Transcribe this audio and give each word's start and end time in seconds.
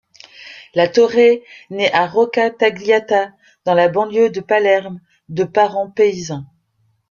La 0.73 0.87
Torre 0.87 1.43
naît 1.69 1.93
à 1.93 2.07
Rocca 2.07 2.49
Tagliata 2.49 3.33
dans 3.65 3.75
la 3.75 3.87
banlieue 3.87 4.31
de 4.31 4.39
Palerme, 4.41 4.99
de 5.29 5.43
parents 5.43 5.91
paysans. 5.91 6.45